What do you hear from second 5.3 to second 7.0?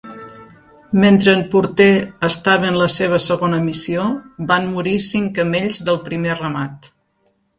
camells del primer ramat.